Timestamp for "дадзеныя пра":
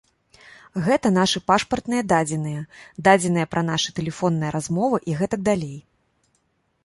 3.07-3.61